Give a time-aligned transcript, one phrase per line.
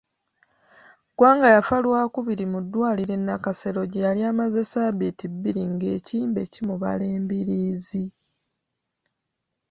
[1.17, 8.05] Gwanga yafa Lwakubiri mu ddwaliro e Nakasero gye yali amaze ssabbiiti bbiri ng'ekimbe kimubala embiriizi.